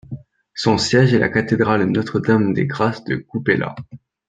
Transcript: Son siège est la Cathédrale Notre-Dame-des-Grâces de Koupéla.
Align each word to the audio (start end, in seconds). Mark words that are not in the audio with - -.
Son 0.55 0.79
siège 0.79 1.13
est 1.13 1.19
la 1.19 1.29
Cathédrale 1.29 1.83
Notre-Dame-des-Grâces 1.83 3.03
de 3.03 3.17
Koupéla. 3.17 3.75